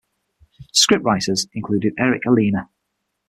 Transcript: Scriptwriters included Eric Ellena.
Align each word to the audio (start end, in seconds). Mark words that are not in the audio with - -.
Scriptwriters 0.73 1.47
included 1.53 1.93
Eric 1.99 2.23
Ellena. 2.25 2.67